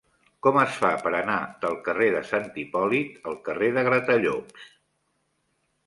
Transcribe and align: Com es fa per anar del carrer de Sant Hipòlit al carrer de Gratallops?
Com 0.45 0.55
es 0.61 0.77
fa 0.83 0.89
per 1.03 1.11
anar 1.17 1.35
del 1.67 1.77
carrer 1.89 2.09
de 2.17 2.23
Sant 2.31 2.49
Hipòlit 2.63 3.31
al 3.33 3.39
carrer 3.51 3.71
de 3.79 3.87
Gratallops? 3.93 4.69